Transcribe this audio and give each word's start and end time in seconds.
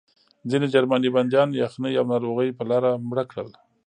ځینې 0.49 0.67
جرمني 0.73 1.09
بندیان 1.15 1.49
یخنۍ 1.61 1.93
او 1.99 2.05
ناروغۍ 2.11 2.49
په 2.57 2.63
لاره 2.69 2.89
مړه 3.09 3.23
کړل 3.29 3.49